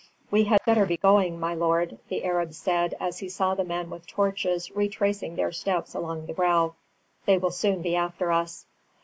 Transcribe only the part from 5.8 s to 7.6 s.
along the brow. "They will